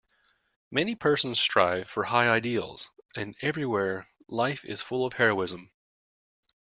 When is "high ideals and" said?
2.05-3.35